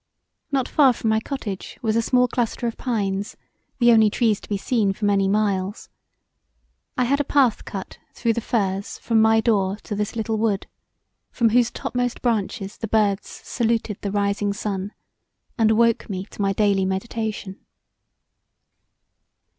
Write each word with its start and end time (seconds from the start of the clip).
Not 0.51 0.67
far 0.67 0.93
from 0.93 1.11
my 1.11 1.19
cottage 1.19 1.77
was 1.83 1.95
a 1.95 2.01
small 2.01 2.27
cluster 2.27 2.65
of 2.65 2.75
pines 2.75 3.37
the 3.77 3.91
only 3.91 4.09
trees 4.09 4.41
to 4.41 4.49
be 4.49 4.57
seen 4.57 4.93
for 4.93 5.05
many 5.05 5.27
miles: 5.27 5.89
I 6.97 7.03
had 7.03 7.19
a 7.19 7.23
path 7.23 7.65
cut 7.65 7.99
through 8.15 8.33
the 8.33 8.41
furze 8.41 8.97
from 8.97 9.21
my 9.21 9.41
door 9.41 9.77
to 9.83 9.93
this 9.93 10.15
little 10.15 10.39
wood, 10.39 10.65
from 11.29 11.49
whose 11.49 11.69
topmost 11.69 12.23
branches 12.23 12.77
the 12.77 12.87
birds 12.87 13.27
saluted 13.43 13.99
the 14.01 14.09
rising 14.11 14.53
sun 14.53 14.91
and 15.55 15.69
awoke 15.69 16.09
me 16.09 16.25
to 16.31 16.41
my 16.41 16.51
daily 16.51 16.83
meditation. 16.83 17.59